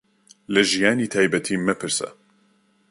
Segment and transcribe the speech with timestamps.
[0.53, 2.09] لە ژیانی تایبەتیم مەپرسە.